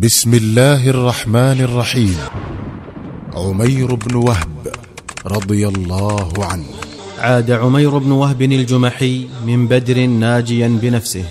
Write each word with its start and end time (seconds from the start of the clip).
بسم 0.00 0.34
الله 0.34 0.90
الرحمن 0.90 1.60
الرحيم. 1.60 2.16
عمير 3.36 3.94
بن 3.94 4.14
وهب 4.14 4.72
رضي 5.26 5.68
الله 5.68 6.32
عنه. 6.38 6.64
عاد 7.18 7.50
عمير 7.50 7.98
بن 7.98 8.10
وهب 8.10 8.42
الجمحي 8.42 9.26
من 9.46 9.66
بدر 9.66 10.06
ناجيا 10.06 10.68
بنفسه 10.82 11.24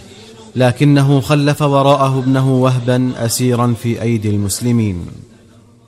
لكنه 0.56 1.22
خلف 1.22 1.62
وراءه 1.62 2.20
ابنه 2.20 2.54
وهبا 2.54 3.12
أسيرا 3.18 3.74
في 3.84 4.02
أيدي 4.02 4.30
المسلمين. 4.30 5.06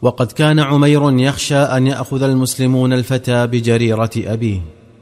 وقد 0.02 0.32
كان 0.32 0.60
عمير 0.60 1.20
يخشى 1.20 1.58
أن 1.58 1.88
يأخذ 1.88 2.24
المسلمون 2.24 2.94
الفتى 2.94 3.48
بجريرة 3.48 4.16
أبيه 4.18 4.62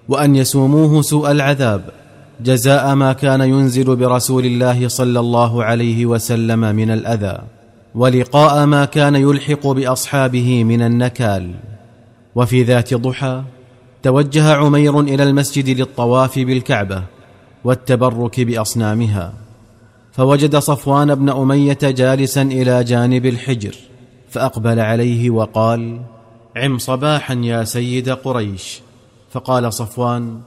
وأن 0.09 0.35
يسوموه 0.35 1.01
سوء 1.01 1.31
العذاب 1.31 1.89
جزاء 2.41 2.95
ما 2.95 3.13
كان 3.13 3.41
ينزل 3.41 3.95
برسول 3.95 4.45
الله 4.45 4.87
صلى 4.87 5.19
الله 5.19 5.63
عليه 5.63 6.05
وسلم 6.05 6.59
من 6.75 6.91
الأذى. 6.91 7.58
ولقاء 7.95 8.65
ما 8.65 8.85
كان 8.85 9.15
يلحق 9.15 9.67
بأصحابه 9.67 10.63
من 10.63 10.81
النكال. 10.81 11.53
وفي 12.35 12.63
ذات 12.63 12.93
ضحى 12.93 13.43
توجه 14.03 14.53
عمير 14.53 14.99
إلى 14.99 15.23
المسجد 15.23 15.79
للطواف 15.79 16.39
بالكعبة 16.39 17.03
والتبرك 17.63 18.39
بأصنامها 18.41 19.33
فوجد 20.11 20.55
صفوان 20.55 21.15
بن 21.15 21.29
أمية 21.29 21.77
جالسا 21.81 22.41
إلى 22.41 22.83
جانب 22.83 23.25
الحجر 23.25 23.75
فأقبل 24.29 24.79
عليه 24.79 25.29
وقال 25.29 26.01
عم 26.55 26.77
صباحا 26.77 27.33
يا 27.33 27.63
سيد 27.63 28.09
قريش. 28.09 28.81
فقال 29.31 29.73
صفوان 29.73 30.39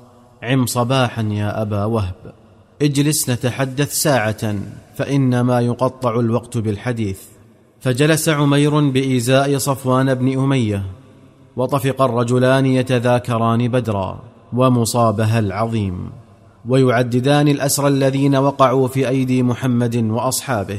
عم 0.43 0.67
صباحا 0.67 1.23
يا 1.23 1.63
أبا 1.63 1.85
وهب 1.85 2.35
اجلس 2.83 3.31
نتحدث 3.31 3.93
ساعة 3.93 4.55
فإنما 4.97 5.61
يقطع 5.61 6.21
الوقت 6.21 6.59
بالحديث. 6.59 7.21
فجلس 7.83 8.29
عمير 8.29 8.81
بإيزاء 8.81 9.59
صفوان 9.59 10.15
بن 10.15 10.39
أمية 10.39 10.83
وطفق 11.57 12.03
الرجلان 12.03 12.67
يتذاكران 12.67 13.69
بدرا 13.69 14.23
ومصابها 14.53 15.39
العظيم 15.39 16.11
ويعددان 16.69 17.49
الاسرى 17.49 17.89
الذين 17.89 18.37
وقعوا 18.37 18.89
في 18.89 19.09
أيدي 19.09 19.43
محمد 19.43 19.97
وأصحابه 19.97 20.79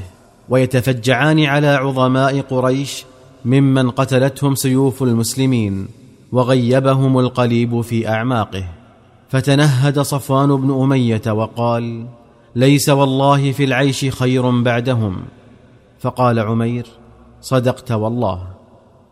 ويتفجعان 0.50 1.45
على 1.45 1.68
عظماء 1.68 2.42
قريش 2.42 3.06
ممن 3.45 3.90
قتلتهم 3.90 4.56
سيوف 4.56 5.04
المسلمين 5.04 5.88
وغيبهم 6.32 7.20
القليب 7.20 7.82
في 7.82 8.08
أعماقه. 8.10 8.66
فتنهد 9.30 10.00
صفوان 10.00 10.56
بن 10.56 10.82
أمية 10.82 11.22
وقال 11.28 12.06
ليس 12.56 12.90
والله 12.90 13.52
في 13.52 13.64
العيش 13.64 14.06
خير 14.06 14.62
بعدهم 14.62 15.16
فقال 16.04 16.40
عمير 16.40 16.86
صدقت 17.42 17.92
والله. 17.92 18.48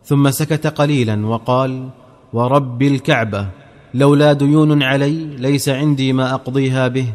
ثم 0.03 0.31
سكت 0.31 0.67
قليلا 0.67 1.27
وقال 1.27 1.89
ورب 2.33 2.81
الكعبة 2.81 3.47
لولا 3.93 4.33
ديون 4.33 4.83
علي 4.83 5.25
ليس 5.25 5.69
عندي 5.69 6.13
ما 6.13 6.33
أقضيها 6.33 6.87
به 6.87 7.05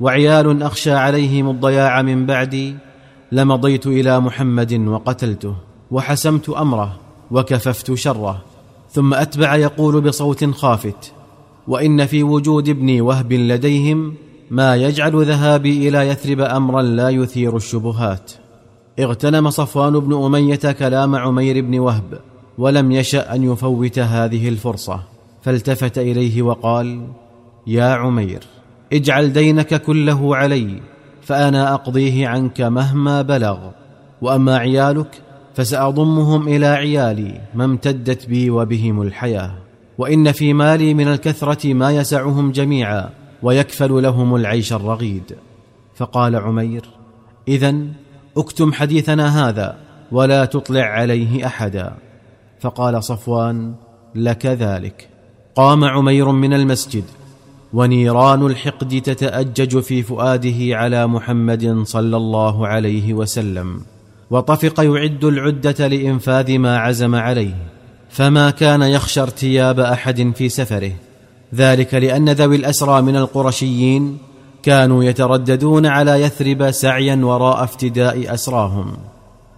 وعيال 0.00 0.62
أخشى 0.62 0.92
عليهم 0.92 1.50
الضياع 1.50 2.02
من 2.02 2.26
بعدي 2.26 2.76
لمضيت 3.32 3.86
إلى 3.86 4.20
محمد 4.20 4.72
وقتلته 4.74 5.54
وحسمت 5.90 6.48
أمره 6.48 6.96
وكففت 7.30 7.94
شره. 7.94 8.42
ثم 8.90 9.14
أتبع 9.14 9.56
يقول 9.56 10.00
بصوت 10.00 10.44
خافت 10.44 11.12
وإن 11.68 12.06
في 12.06 12.22
وجود 12.22 12.68
ابني 12.68 13.00
وهب 13.00 13.32
لديهم 13.32 14.14
ما 14.50 14.76
يجعل 14.76 15.24
ذهابي 15.24 15.88
إلى 15.88 16.08
يثرب 16.08 16.40
امرا 16.40 16.82
لا 16.82 17.08
يثير 17.08 17.56
الشبهات. 17.56 18.45
اغتنم 19.00 19.50
صفوان 19.50 19.98
بن 19.98 20.24
أمية 20.24 20.72
كلام 20.78 21.16
عمير 21.16 21.60
بن 21.60 21.78
وهب 21.78 22.18
ولم 22.58 22.92
يشأ 22.92 23.34
أن 23.34 23.42
يفوت 23.42 23.98
هذه 23.98 24.48
الفرصة 24.48 25.00
فالتفت 25.42 25.98
إليه 25.98 26.42
وقال 26.42 27.06
يا 27.66 27.84
عمير 27.84 28.40
اجعل 28.92 29.32
دينك 29.32 29.82
كله 29.82 30.36
علي 30.36 30.80
فأنا 31.22 31.74
أقضيه 31.74 32.28
عنك 32.28 32.60
مهما 32.60 33.22
بلغ 33.22 33.58
وأما 34.22 34.56
عيالك 34.56 35.22
فسأضمهم 35.54 36.48
إلى 36.48 36.66
عيالي 36.66 37.40
ما 37.54 37.64
امتدت 37.64 38.26
بي 38.26 38.50
وبهم 38.50 39.02
الحياة 39.02 39.50
وإن 39.98 40.32
في 40.32 40.52
مالي 40.52 40.94
من 40.94 41.08
الكثرة 41.08 41.74
ما 41.74 41.92
يسعهم 41.92 42.52
جميعا 42.52 43.10
ويكفل 43.42 44.02
لهم 44.02 44.36
العيش 44.36 44.72
الرغيد. 44.72 45.36
فقال 45.94 46.36
عمير 46.36 46.84
اذا 47.48 47.76
اكتم 48.36 48.72
حديثنا 48.72 49.48
هذا 49.48 49.76
ولا 50.12 50.44
تطلع 50.44 50.82
عليه 50.82 51.46
أحدا. 51.46 51.94
فقال 52.60 53.04
صفوان 53.04 53.74
لك 54.14 54.46
ذلك. 54.46 55.08
قام 55.54 55.84
عمير 55.84 56.32
من 56.32 56.54
المسجد 56.54 57.04
ونيران 57.72 58.46
الحقد 58.46 59.00
تتأجج 59.00 59.80
في 59.80 60.02
فؤاده 60.02 60.76
على 60.76 61.06
محمد 61.06 61.82
صلى 61.82 62.16
الله 62.16 62.66
عليه 62.66 63.14
وسلم. 63.14 63.80
وطفق 64.30 64.80
يعد 64.80 65.24
العدة 65.24 65.88
لإنفاذ 65.88 66.58
ما 66.58 66.78
عزم 66.78 67.14
عليه. 67.14 67.54
فما 68.10 68.50
كان 68.50 68.82
يخشى 68.82 69.20
ارتياب 69.20 69.80
أحد 69.80 70.32
في 70.36 70.48
سفره. 70.48 70.92
ذلك 71.54 71.94
لأن 71.94 72.28
ذوي 72.28 72.56
الأسرى 72.56 73.02
من 73.02 73.16
القرشيين 73.16 74.18
كانوا 74.66 75.04
يترددون 75.04 75.86
على 75.86 76.22
يثرب 76.22 76.70
سعيا 76.70 77.20
وراء 77.22 77.64
افتداء 77.64 78.34
أسراهم. 78.34 78.96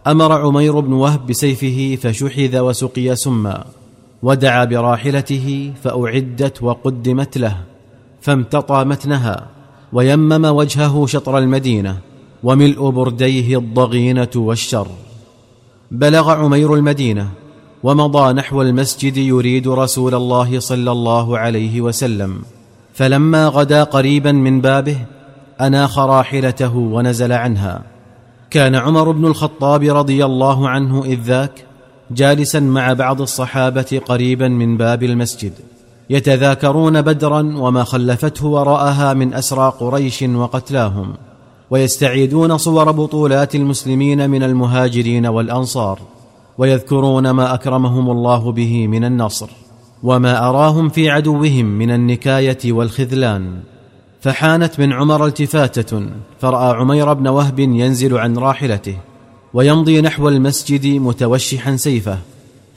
أمر 0.06 0.32
عمير 0.32 0.80
بن 0.80 0.92
وهب 0.92 1.26
بسيفه 1.26 1.98
فشحذ 2.02 2.58
وسقي 2.58 3.16
سما 3.16 3.64
ودعا 4.22 4.64
براحلته 4.64 5.72
فأعدت 5.82 6.62
وقدمت 6.62 7.38
له 7.38 7.56
فامتطى 8.20 8.84
متنها 8.84 9.46
ويمم 9.92 10.44
وجهه 10.44 11.06
شطر 11.06 11.38
المدينة 11.38 11.98
وملء 12.42 12.90
برديه 12.90 13.58
الضغينة 13.58 14.34
والشر. 14.36 14.88
بلغ 15.90 16.30
عمير 16.30 16.74
المدينة 16.74 17.28
ومضى 17.82 18.32
نحو 18.32 18.62
المسجد 18.62 19.16
يريد 19.16 19.68
رسول 19.68 20.14
الله 20.14 20.60
صلى 20.60 20.90
الله 20.92 21.38
عليه 21.38 21.80
وسلم. 21.80 22.57
فلما 22.98 23.48
غدا 23.48 23.84
قريبا 23.84 24.32
من 24.32 24.60
بابه 24.60 24.96
أناخ 25.60 25.98
راحلته 25.98 26.76
ونزل 26.76 27.32
عنها. 27.32 27.82
كان 28.50 28.74
عمر 28.74 29.10
بن 29.10 29.24
الخطاب 29.24 29.82
رضي 29.82 30.24
الله 30.24 30.68
عنه 30.68 31.04
إذ 31.04 31.20
ذاك 31.20 31.64
جالسا 32.10 32.60
مع 32.60 32.92
بعض 32.92 33.20
الصحابة 33.20 34.00
قريبا 34.06 34.48
من 34.48 34.76
باب 34.76 35.02
المسجد 35.02 35.52
يتذاكرون 36.10 37.02
بدرا 37.02 37.52
وما 37.56 37.84
خلفته 37.84 38.46
وراءها 38.46 39.14
من 39.14 39.34
أسرى 39.34 39.72
قريش 39.80 40.22
وقتلاهم 40.22 41.14
ويستعيدون 41.70 42.58
صور 42.58 42.90
بطولات 42.92 43.54
المسلمين 43.54 44.30
من 44.30 44.42
المهاجرين 44.42 45.26
والأنصار 45.26 45.98
ويذكرون 46.58 47.30
ما 47.30 47.54
أكرمهم 47.54 48.10
الله 48.10 48.52
به 48.52 48.86
من 48.86 49.04
النصر. 49.04 49.67
وما 50.02 50.48
أراهم 50.48 50.88
في 50.88 51.10
عدوهم 51.10 51.64
من 51.64 51.90
النكاية 51.90 52.72
والخذلان. 52.72 53.60
فحانت 54.20 54.80
من 54.80 54.92
عمر 54.92 55.26
التفاتة 55.26 56.06
فرأى 56.40 56.76
عمير 56.76 57.12
بن 57.12 57.28
وهب 57.28 57.58
ينزل 57.58 58.18
عن 58.18 58.36
راحلته 58.36 58.96
ويمضي 59.54 60.00
نحو 60.00 60.28
المسجد 60.28 60.86
متوشحا 60.86 61.76
سيفه. 61.76 62.18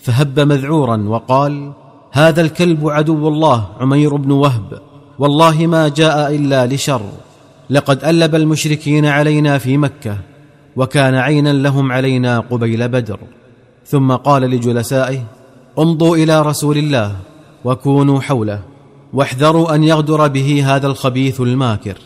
فهب 0.01 0.39
مذعورا 0.39 0.97
وقال 0.97 1.73
هذا 2.11 2.41
الكلب 2.41 2.89
عدو 2.89 3.27
الله 3.27 3.67
عمير 3.79 4.15
بن 4.15 4.31
وهب. 4.31 4.81
والله 5.19 5.67
ما 5.67 5.87
جاء 5.87 6.35
إلا 6.35 6.65
لشر. 6.67 7.01
لقد 7.69 8.03
ألب 8.03 8.35
المشركين 8.35 9.05
علينا 9.05 9.57
في 9.57 9.77
مكة 9.77 10.17
وكان 10.75 11.15
عينا 11.15 11.53
لهم 11.53 11.91
علينا 11.91 12.39
قبيل 12.39 12.87
بدر. 12.87 13.19
ثم 13.85 14.11
قال 14.11 14.41
لجلسائه 14.41 15.23
امضوا 15.79 16.17
إلى 16.17 16.41
رسول 16.41 16.77
الله 16.77 17.15
وكونوا 17.65 18.21
حوله 18.21 18.61
واحذروا 19.13 19.75
أن 19.75 19.83
يغدر 19.83 20.27
به 20.27 20.75
هذا 20.75 20.87
الخبيث 20.87 21.41
الماكر. 21.41 21.97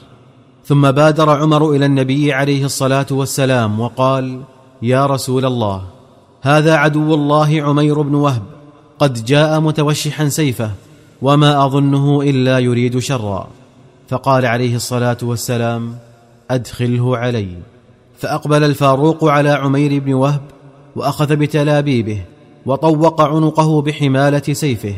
ثم 0.66 0.92
بادر 0.92 1.30
عمر 1.30 1.72
إلى 1.72 1.86
النبي 1.86 2.34
عليه 2.34 2.66
الصلاة 2.66 3.06
والسلام 3.12 3.80
وقال 3.80 4.42
يا 4.82 5.06
رسول 5.06 5.46
الله 5.46 5.82
هذا 6.42 6.76
عدو 6.76 7.14
الله 7.14 7.62
عمير 7.62 8.02
بن 8.02 8.16
وهب 8.16 8.42
قد 9.00 9.26
جاء 9.26 9.60
متوشحا 9.60 10.30
سيفه 10.30 10.72
وما 11.22 11.66
أظنه 11.66 12.22
إلا 12.22 12.60
يريد 12.60 13.00
شرا. 13.00 13.48
فقال 14.10 14.46
عليه 14.46 14.76
الصلاة 14.76 15.18
والسلام 15.24 15.98
أدخله 16.52 17.18
علي. 17.18 17.48
فأقبل 18.20 18.64
الفاروق 18.64 19.24
على 19.24 19.50
عمير 19.50 20.00
بن 20.00 20.14
وهب 20.14 20.42
وأخذ 20.96 21.36
بتلابيبه 21.36 22.22
وطوق 22.66 23.22
عنقه 23.22 23.82
بحمالة 23.82 24.54
سيفه 24.54 24.96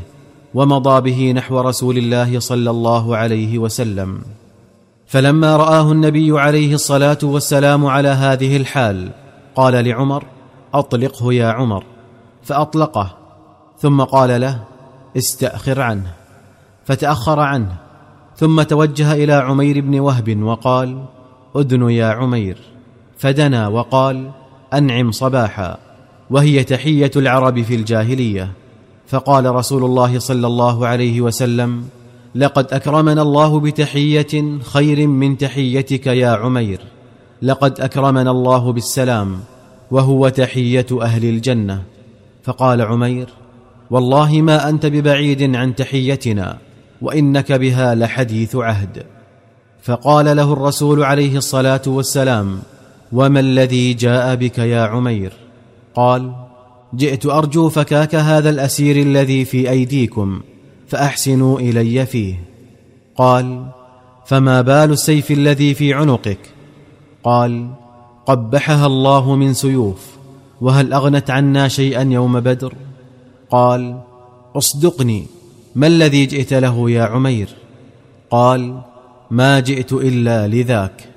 ومضى 0.53 1.01
به 1.01 1.31
نحو 1.31 1.59
رسول 1.59 1.97
الله 1.97 2.39
صلى 2.39 2.69
الله 2.69 3.17
عليه 3.17 3.59
وسلم. 3.59 4.21
فلما 5.07 5.57
رآه 5.57 5.91
النبي 5.91 6.39
عليه 6.39 6.73
الصلاة 6.73 7.17
والسلام 7.23 7.85
على 7.85 8.07
هذه 8.07 8.57
الحال 8.57 9.09
قال 9.55 9.85
لعمر 9.85 10.23
أطلقه 10.73 11.33
يا 11.33 11.47
عمر. 11.47 11.83
فأطلقه 12.43 13.17
ثم 13.79 14.01
قال 14.01 14.41
له 14.41 14.63
استأخر 15.17 15.81
عنه. 15.81 16.11
فتأخر 16.85 17.39
عنه 17.39 17.75
ثم 18.35 18.61
توجه 18.61 19.13
إلى 19.13 19.33
عمير 19.33 19.81
بن 19.81 19.99
وهب 19.99 20.43
وقال 20.43 21.05
ادن 21.55 21.89
يا 21.89 22.05
عمير. 22.05 22.57
فدنا 23.17 23.67
وقال 23.67 24.31
أنعم 24.73 25.11
صباحا. 25.11 25.86
وهي 26.29 26.63
تحية 26.63 27.11
العرب 27.15 27.61
في 27.61 27.75
الجاهلية. 27.75 28.51
فقال 29.07 29.55
رسول 29.55 29.83
الله 29.83 30.19
صلى 30.19 30.47
الله 30.47 30.87
عليه 30.87 31.21
وسلم 31.21 31.83
لقد 32.35 32.67
أكرمنا 32.71 33.21
الله 33.21 33.59
بتحية 33.59 34.59
خير 34.63 35.07
من 35.07 35.37
تحيتك 35.37 36.07
يا 36.07 36.29
عمير. 36.29 36.79
لقد 37.41 37.81
أكرمنا 37.81 38.31
الله 38.31 38.71
بالسلام 38.71 39.39
وهو 39.91 40.29
تحية 40.29 40.85
أهل 41.01 41.25
الجنة. 41.25 41.83
فقال 42.43 42.81
عمير 42.81 43.29
والله 43.89 44.41
ما 44.41 44.69
أنت 44.69 44.85
ببعيد 44.85 45.55
عن 45.55 45.75
تحيتنا 45.75 46.57
وإنك 47.01 47.51
بها 47.51 47.95
لحديث 47.95 48.55
عهد. 48.55 49.03
فقال 49.81 50.37
له 50.37 50.53
الرسول 50.53 51.03
عليه 51.03 51.37
الصلاة 51.37 51.81
والسلام 51.87 52.59
وما 53.11 53.39
الذي 53.39 53.93
جاء 53.93 54.35
بك 54.35 54.57
يا 54.57 54.81
عمير؟ 54.81 55.33
قال 55.97 56.31
جئت 56.95 57.25
أرجو 57.25 57.69
فكاك 57.69 58.15
هذا 58.15 58.49
الأسير 58.49 58.95
الذي 58.95 59.45
في 59.45 59.69
أيديكم 59.69 60.41
فأحسنوا 60.87 61.59
إلي 61.59 62.05
فيه. 62.05 62.43
قال 63.15 63.65
فما 64.25 64.61
بال 64.61 64.91
السيف 64.91 65.31
الذي 65.31 65.73
في 65.73 65.93
عنقك؟ 65.93 66.39
قال 67.23 67.69
قبحها 68.25 68.85
الله 68.85 69.35
من 69.35 69.53
سيوف 69.53 70.17
وهل 70.61 70.93
أغنت 70.93 71.31
عنا 71.31 71.67
شيئا 71.67 72.01
يوم 72.01 72.39
بدر؟ 72.39 72.73
قال 73.49 74.01
اصدقني 74.55 75.25
ما 75.75 75.87
الذي 75.87 76.25
جئت 76.25 76.53
له 76.53 76.91
يا 76.91 77.03
عمير؟ 77.03 77.49
قال 78.29 78.81
ما 79.31 79.59
جئت 79.59 79.93
إلا 79.93 80.47
لذاك. 80.47 81.09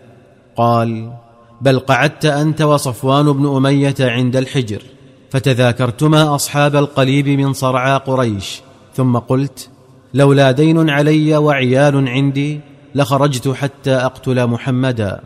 قال 0.56 1.12
بل 1.60 1.78
قعدت 1.78 2.24
أنت 2.24 2.62
وصفوان 2.62 3.32
بن 3.32 3.56
أمية 3.56 3.94
عند 4.00 4.36
الحجر 4.36 4.82
فتذاكرتما 5.30 6.34
أصحاب 6.34 6.76
القليب 6.76 7.28
من 7.28 7.52
صرعى 7.52 7.96
قريش. 7.98 8.60
ثم 8.94 9.18
قلت 9.18 9.68
لولا 10.14 10.50
دين 10.50 10.90
علي 10.90 11.36
وعيال 11.36 12.08
عندي 12.08 12.60
لخرجت 12.94 13.48
حتى 13.48 13.94
أقتل 13.94 14.46
محمدا. 14.46 15.20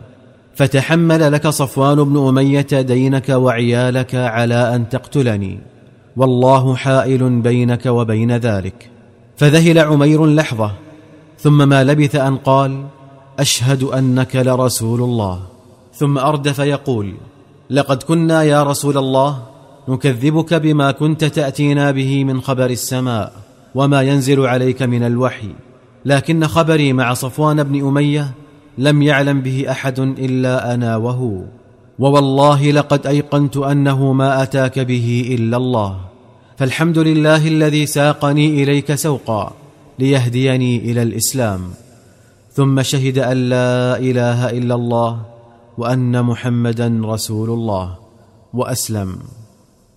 فتحمل 0.55 1.31
لك 1.31 1.47
صفوان 1.47 2.03
بن 2.03 2.27
أمية 2.27 2.67
دينك 2.71 3.29
وعيالك 3.29 4.15
على 4.15 4.75
أن 4.75 4.89
تقتلني. 4.89 5.59
والله 6.17 6.75
حائل 6.75 7.29
بينك 7.41 7.85
وبين 7.85 8.37
ذلك. 8.37 8.89
فذهل 9.37 9.79
عمير 9.79 10.25
لحظة 10.25 10.71
ثم 11.39 11.69
ما 11.69 11.83
لبث 11.83 12.15
أن 12.15 12.37
قال 12.37 12.85
أشهد 13.39 13.83
أنك 13.83 14.35
لرسول 14.35 15.01
الله. 15.01 15.54
ثم 15.95 16.17
أردف 16.17 16.59
يقول 16.59 17.13
لقد 17.69 18.03
كنا 18.03 18.43
يا 18.43 18.63
رسول 18.63 18.97
الله 18.97 19.43
نكذبك 19.87 20.53
بما 20.53 20.91
كنت 20.91 21.23
تأتينا 21.23 21.91
به 21.91 22.23
من 22.23 22.41
خبر 22.41 22.69
السماء 22.69 23.33
وما 23.75 24.01
ينزل 24.01 24.45
عليك 24.45 24.81
من 24.81 25.03
الوحي 25.03 25.49
لكن 26.05 26.47
خبري 26.47 26.93
مع 26.93 27.13
صفوان 27.13 27.63
بن 27.63 27.87
أمية 27.87 28.31
لم 28.77 29.01
يعلم 29.01 29.41
به 29.41 29.65
أحد 29.71 29.99
إلا 29.99 30.73
أنا 30.73 30.97
وهو 30.97 31.41
ووالله 31.99 32.71
لقد 32.71 33.07
أيقنت 33.07 33.57
أنه 33.57 34.13
ما 34.13 34.43
أتاك 34.43 34.79
به 34.79 35.35
إلا 35.39 35.57
الله 35.57 35.97
فالحمد 36.57 36.97
لله 36.97 37.47
الذي 37.47 37.85
ساقني 37.85 38.63
إليك 38.63 38.95
سوقا 38.95 39.53
ليهديني 39.99 40.77
إلى 40.77 41.01
الإسلام 41.01 41.61
ثم 42.53 42.81
شهد 42.81 43.17
أن 43.17 43.37
لا 43.49 43.97
إله 43.97 44.49
إلا 44.49 44.75
الله 44.75 45.34
وأن 45.77 46.23
محمدا 46.23 47.01
رسول 47.03 47.49
الله 47.49 47.97
وأسلم. 48.53 49.17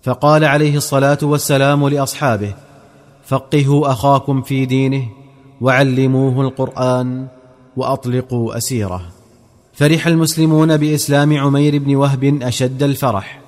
فقال 0.03 0.45
عليه 0.45 0.77
الصلاة 0.77 1.17
والسلام 1.21 1.87
لأصحابه 1.87 2.53
فقهوا 3.25 3.91
أخاكم 3.91 4.41
في 4.41 4.65
دينه 4.65 5.09
وعلموه 5.61 6.41
القرآن 6.41 7.27
وأطلقوا 7.77 8.57
أسيره. 8.57 9.01
فرح 9.73 10.07
المسلمون 10.07 10.77
بإسلام 10.77 11.37
عمير 11.37 11.77
بن 11.77 11.95
وهب 11.95 12.23
أشد 12.41 12.83
الفرح 12.83 13.41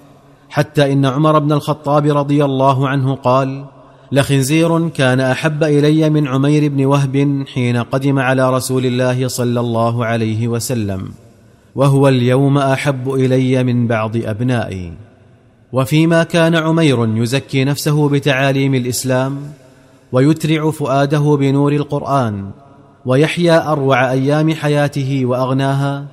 حتى 0.50 0.94
إن 0.94 1.06
عمر 1.06 1.40
بن 1.40 1.52
الخطاب 1.52 2.18
رضي 2.18 2.46
الله 2.46 2.88
عنه 2.88 3.16
قال 3.16 3.66
لخنزير 4.12 4.90
كان 4.90 5.20
أحب 5.20 5.64
إلي 5.64 6.10
من 6.10 6.28
عمير 6.28 6.72
بن 6.72 6.86
وهب 6.86 7.44
حين 7.54 7.78
قدم 7.78 8.20
على 8.20 8.54
رسول 8.54 8.86
الله 8.86 9.28
صلى 9.28 9.60
الله 9.60 10.06
عليه 10.06 10.48
وسلم. 10.48 11.12
وهو 11.76 12.08
اليوم 12.08 12.58
أحب 12.58 13.14
إلي 13.14 13.64
من 13.64 13.88
بعض 13.88 14.18
أبنائي. 14.18 14.94
وفيما 15.74 16.24
كان 16.24 16.56
عمير 16.56 17.18
يزكي 17.18 17.64
نفسه 17.64 18.10
بتعاليم 18.10 18.76
الإسلام 18.76 19.38
ويترع 20.12 20.72
فؤاده 20.72 21.38
بنور 21.40 21.74
القرآن 21.74 22.52
ويحيا 23.06 23.72
أروع 23.72 24.12
أيام 24.12 24.54
حياته 24.54 25.26
وأغناها 25.26 26.06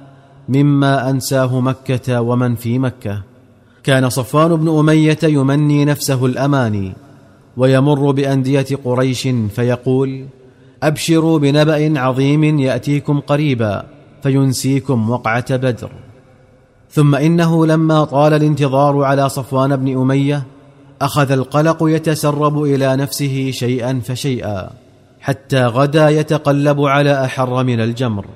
مما 0.49 1.11
أنساه 1.11 1.61
مكة 1.61 2.21
ومن 2.21 2.55
في 2.55 2.79
مكة. 2.79 3.23
كان 3.85 4.09
صفوان 4.09 4.57
بن 4.57 4.79
أمية 4.79 5.19
يمني 5.23 5.85
نفسه 5.85 6.27
الاماني 6.27 6.93
ويمر 7.57 8.11
بأندية 8.11 8.67
قريش 8.85 9.29
فيقول 9.55 10.27
أبشروا 10.83 11.39
بنبأ 11.39 12.01
عظيم 12.01 12.45
يأتيكم 12.61 13.21
قريبا. 13.21 13.98
فينسيكم 14.23 15.11
وقعة 15.11 15.57
بدر. 15.57 15.91
ثم 16.91 17.15
إنه 17.15 17.67
لما 17.67 18.05
طال 18.05 18.33
الانتظار 18.35 19.03
على 19.03 19.29
صفوان 19.29 19.77
بن 19.77 20.01
أمية 20.01 20.43
أخذ 21.03 21.33
القلق 21.33 21.77
يتسرب 21.83 22.63
إلى 22.63 22.97
نفسه 22.97 23.51
شيئا 23.51 24.01
فشيئا 24.05 24.71
حتى 25.21 25.67
غدا 25.67 26.09
يتقلب 26.09 26.81
على 26.81 27.25
أحر 27.25 27.65
من 27.65 27.81
الجمر. 27.81 28.27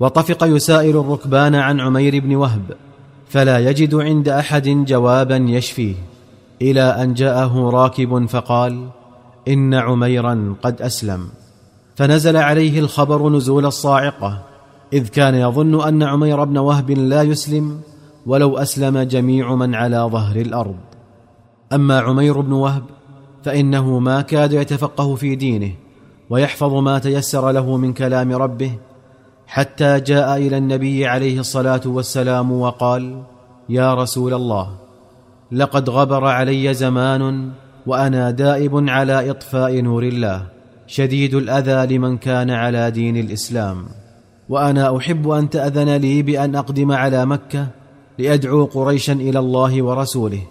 وطفق 0.00 0.44
يسائل 0.44 0.96
الركبان 0.96 1.54
عن 1.54 1.80
عمير 1.80 2.18
بن 2.20 2.34
وهب 2.36 2.62
فلا 3.28 3.58
يجد 3.58 3.94
عند 3.94 4.28
أحد 4.28 4.68
جوابا 4.68 5.36
يشفيه 5.36 5.94
إلى 6.62 6.82
أن 6.82 7.14
جاءه 7.14 7.70
راكب 7.70 8.26
فقال 8.26 8.88
إن 9.48 9.74
عميرا 9.74 10.54
قد 10.62 10.82
أسلم. 10.82 11.28
فنزل 11.96 12.36
عليه 12.36 12.80
الخبر 12.80 13.28
نزول 13.28 13.66
الصاعقة 13.66 14.42
إذ 14.92 15.08
كان 15.08 15.34
يظن 15.34 15.82
أن 15.88 16.02
عمير 16.02 16.44
بن 16.44 16.58
وهب 16.58 16.90
لا 16.90 17.22
يسلم 17.22 17.80
ولو 18.26 18.58
أسلم 18.58 18.98
جميع 18.98 19.54
من 19.54 19.74
على 19.74 19.96
ظهر 19.96 20.36
الأرض. 20.36 20.76
أما 21.72 22.00
عمير 22.00 22.40
بن 22.40 22.52
وهب 22.52 22.84
فإنه 23.44 23.98
ما 23.98 24.20
كاد 24.20 24.52
يتفقه 24.52 25.14
في 25.14 25.36
دينه 25.36 25.72
ويحفظ 26.30 26.74
ما 26.74 26.98
تيسر 26.98 27.50
له 27.50 27.76
من 27.76 27.92
كلام 27.92 28.32
ربه 28.32 28.72
حتى 29.46 30.00
جاء 30.00 30.36
إلى 30.36 30.58
النبي 30.58 31.06
عليه 31.06 31.40
الصلاة 31.40 31.80
والسلام 31.86 32.52
وقال 32.52 33.22
يا 33.68 33.94
رسول 33.94 34.34
الله 34.34 34.70
لقد 35.52 35.90
غبر 35.90 36.24
علي 36.24 36.74
زمان 36.74 37.50
وأنا 37.86 38.30
دائب 38.30 38.88
على 38.88 39.30
إطفاء 39.30 39.80
نور 39.80 40.02
الله 40.02 40.46
شديد 40.86 41.34
الأذى 41.34 41.96
لمن 41.96 42.18
كان 42.18 42.50
على 42.50 42.90
دين 42.90 43.16
الإسلام. 43.16 43.84
وأنا 44.48 44.96
أحب 44.96 45.30
أن 45.30 45.50
تأذن 45.50 45.96
لي 45.96 46.22
بأن 46.22 46.56
أقدم 46.56 46.92
على 46.92 47.26
مكة 47.26 47.66
لأدعو 48.18 48.64
قريشا 48.64 49.12
إلى 49.12 49.38
الله 49.38 49.82
ورسوله. 49.82 50.42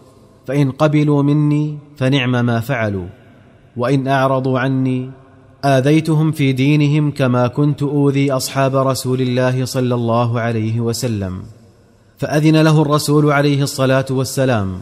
فإن 0.47 0.71
قبلوا 0.71 1.23
مني 1.23 1.77
فنعم 1.97 2.45
ما 2.45 2.59
فعلوا. 2.59 3.07
وإن 3.77 4.07
أعرضوا 4.07 4.59
عني 4.59 5.11
آذيتهم 5.65 6.31
في 6.31 6.51
دينهم 6.53 7.11
كما 7.11 7.47
كنت 7.47 7.83
أوذي 7.83 8.31
أصحاب 8.31 8.75
رسول 8.75 9.21
الله 9.21 9.65
صلى 9.65 9.95
الله 9.95 10.39
عليه 10.39 10.79
وسلم. 10.79 11.41
فأذن 12.17 12.61
له 12.61 12.81
الرسول 12.81 13.31
عليه 13.31 13.63
الصلاة 13.63 14.05
والسلام 14.09 14.79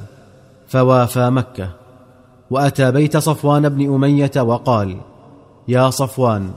فوافى 0.67 1.29
مكة. 1.29 1.69
وأتى 2.51 2.91
بيت 2.91 3.17
صفوان 3.17 3.69
بن 3.69 3.93
أمية 3.93 4.31
وقال 4.37 4.97
يا 5.67 5.89
صفوان 5.89 6.51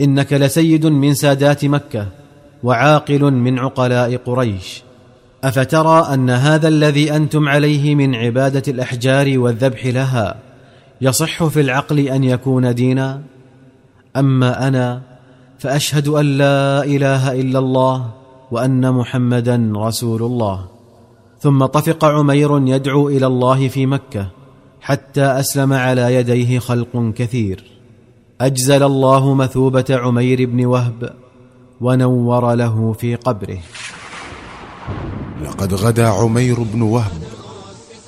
إنك 0.00 0.32
لسيد 0.32 0.86
من 0.86 1.14
سادات 1.14 1.64
مكة 1.64 2.06
وعاقل 2.62 3.32
من 3.32 3.58
عقلاء 3.58 4.16
قريش. 4.16 4.82
أفترى 5.44 6.14
أن 6.14 6.30
هذا 6.30 6.68
الذي 6.68 7.16
أنتم 7.16 7.48
عليه 7.48 7.94
من 7.94 8.14
عبادة 8.14 8.62
الأحجار 8.68 9.38
والذبح 9.38 9.86
لها 9.86 10.36
يصح 11.00 11.44
في 11.44 11.60
العقل 11.60 11.98
أن 11.98 12.24
يكون 12.24 12.74
دينا؟ 12.74 13.22
أما 14.16 14.68
أنا 14.68 15.02
فأشهد 15.58 16.08
أن 16.08 16.38
لا 16.38 16.84
إله 16.84 17.32
إلا 17.40 17.58
الله 17.58 18.10
وأن 18.50 18.92
محمدا 18.92 19.72
رسول 19.76 20.22
الله. 20.22 20.66
ثم 21.40 21.66
طفق 21.66 22.04
عمير 22.04 22.68
يدعو 22.68 23.08
إلى 23.08 23.26
الله 23.26 23.68
في 23.68 23.86
مكة 23.86 24.28
حتى 24.80 25.24
أسلم 25.24 25.72
على 25.72 26.14
يديه 26.14 26.58
خلق 26.58 27.12
كثير. 27.16 27.75
أجزل 28.40 28.82
الله 28.82 29.34
مثوبة 29.34 29.84
عمير 29.90 30.44
بن 30.44 30.64
وهب 30.64 31.14
ونور 31.80 32.54
له 32.54 32.92
في 32.92 33.14
قبره. 33.14 33.58
لقد 35.42 35.74
غدا 35.74 36.08
عمير 36.08 36.62
بن 36.62 36.82
وهب 36.82 37.22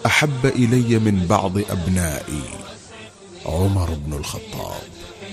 أحب 0.06 0.46
إلي 0.46 0.98
من 0.98 1.26
بعض 1.30 1.58
أبنائي 1.58 2.42
عمر 3.46 3.88
بن 4.06 4.12
الخطاب. 4.12 4.97